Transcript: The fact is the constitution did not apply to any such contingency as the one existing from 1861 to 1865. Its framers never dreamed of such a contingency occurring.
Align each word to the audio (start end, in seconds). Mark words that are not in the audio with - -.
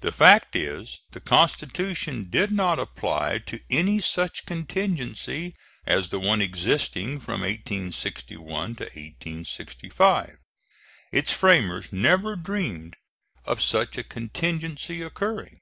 The 0.00 0.10
fact 0.10 0.56
is 0.56 0.98
the 1.12 1.20
constitution 1.20 2.28
did 2.28 2.50
not 2.50 2.80
apply 2.80 3.38
to 3.46 3.60
any 3.70 4.00
such 4.00 4.46
contingency 4.46 5.54
as 5.86 6.08
the 6.08 6.18
one 6.18 6.42
existing 6.42 7.20
from 7.20 7.42
1861 7.42 8.42
to 8.74 8.82
1865. 8.82 10.38
Its 11.12 11.32
framers 11.32 11.92
never 11.92 12.34
dreamed 12.34 12.96
of 13.44 13.62
such 13.62 13.96
a 13.96 14.02
contingency 14.02 15.02
occurring. 15.02 15.60